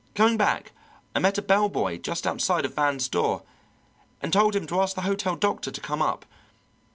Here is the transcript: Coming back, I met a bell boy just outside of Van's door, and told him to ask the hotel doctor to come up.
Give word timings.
Coming 0.15 0.35
back, 0.35 0.71
I 1.13 1.19
met 1.19 1.37
a 1.37 1.43
bell 1.43 1.69
boy 1.69 1.99
just 1.99 2.25
outside 2.25 2.65
of 2.65 2.73
Van's 2.73 3.07
door, 3.07 3.43
and 4.19 4.33
told 4.33 4.55
him 4.55 4.65
to 4.65 4.81
ask 4.81 4.95
the 4.95 5.01
hotel 5.03 5.35
doctor 5.35 5.69
to 5.69 5.79
come 5.79 6.01
up. 6.01 6.25